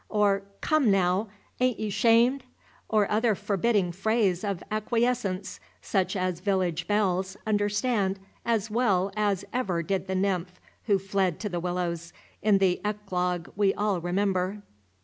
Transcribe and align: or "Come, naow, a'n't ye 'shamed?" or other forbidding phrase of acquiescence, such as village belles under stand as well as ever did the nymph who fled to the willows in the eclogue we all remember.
or 0.09 0.41
"Come, 0.61 0.89
naow, 0.89 1.27
a'n't 1.59 1.79
ye 1.79 1.91
'shamed?" 1.91 2.43
or 2.89 3.07
other 3.11 3.35
forbidding 3.35 3.91
phrase 3.91 4.43
of 4.43 4.63
acquiescence, 4.71 5.59
such 5.79 6.15
as 6.15 6.39
village 6.39 6.87
belles 6.87 7.37
under 7.45 7.69
stand 7.69 8.17
as 8.43 8.71
well 8.71 9.11
as 9.15 9.45
ever 9.53 9.83
did 9.83 10.07
the 10.07 10.15
nymph 10.15 10.59
who 10.85 10.97
fled 10.97 11.39
to 11.41 11.49
the 11.49 11.59
willows 11.59 12.13
in 12.41 12.57
the 12.57 12.81
eclogue 12.83 13.49
we 13.55 13.75
all 13.75 14.01
remember. 14.01 14.63